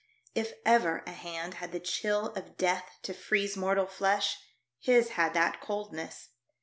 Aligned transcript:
If 0.33 0.53
ever 0.65 1.03
a 1.05 1.11
hand 1.11 1.53
had 1.61 1.71
the 1.71 1.79
chill 1.79 2.33
of 2.33 2.57
death 2.57 2.97
to 3.03 3.13
freeze 3.13 3.55
mortal 3.55 3.85
flesh, 3.85 4.35
his 4.79 5.09
had 5.09 5.35
that 5.35 5.61
coldness. 5.61 6.29